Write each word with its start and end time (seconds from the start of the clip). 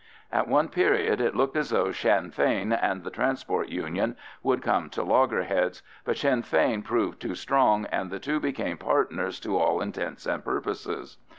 At 0.31 0.47
one 0.47 0.69
period 0.69 1.21
it 1.21 1.35
looked 1.35 1.55
as 1.55 1.69
though 1.69 1.91
Sinn 1.91 2.31
Fein 2.31 2.73
and 2.73 3.03
the 3.03 3.11
Transport 3.11 3.69
Union 3.69 4.17
would 4.41 4.63
come 4.63 4.89
to 4.89 5.03
loggerheads; 5.03 5.83
but 6.05 6.17
Sinn 6.17 6.41
Fein 6.41 6.81
proved 6.81 7.21
too 7.21 7.35
strong, 7.35 7.85
and 7.91 8.09
the 8.09 8.17
two 8.17 8.39
became 8.39 8.77
partners 8.79 9.39
to 9.41 9.55
all 9.59 9.79
intents 9.79 10.25
and 10.25 10.43
purposes. 10.43 11.17